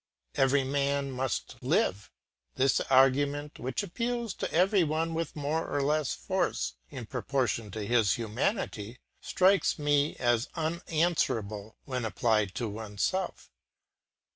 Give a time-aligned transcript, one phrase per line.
[0.33, 2.09] Every man must live;
[2.55, 7.85] this argument, which appeals to every one with more or less force in proportion to
[7.85, 13.51] his humanity, strikes me as unanswerable when applied to oneself.